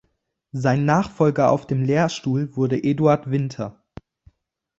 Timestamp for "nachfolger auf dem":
0.85-1.83